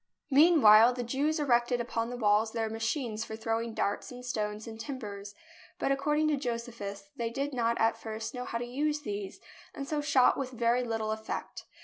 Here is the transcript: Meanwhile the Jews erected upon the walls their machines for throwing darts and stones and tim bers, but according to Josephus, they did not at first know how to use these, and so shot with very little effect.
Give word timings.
Meanwhile 0.31 0.93
the 0.95 1.03
Jews 1.03 1.39
erected 1.39 1.79
upon 1.79 2.09
the 2.09 2.17
walls 2.17 2.53
their 2.53 2.71
machines 2.71 3.23
for 3.23 3.35
throwing 3.35 3.75
darts 3.75 4.11
and 4.11 4.25
stones 4.25 4.65
and 4.65 4.79
tim 4.79 4.97
bers, 4.97 5.35
but 5.77 5.91
according 5.91 6.27
to 6.29 6.37
Josephus, 6.37 7.11
they 7.17 7.29
did 7.29 7.53
not 7.53 7.79
at 7.79 7.99
first 8.01 8.33
know 8.33 8.45
how 8.45 8.57
to 8.57 8.65
use 8.65 9.01
these, 9.01 9.39
and 9.75 9.87
so 9.87 10.01
shot 10.01 10.37
with 10.39 10.49
very 10.53 10.83
little 10.83 11.11
effect. 11.11 11.65